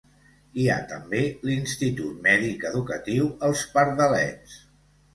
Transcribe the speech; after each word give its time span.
Hi 0.61 0.63
ha 0.69 0.77
també 0.93 1.19
l'Institut 1.49 2.17
Mèdic 2.25 2.67
Educatiu 2.73 3.31
Els 3.51 3.65
Pardalets. 3.79 4.61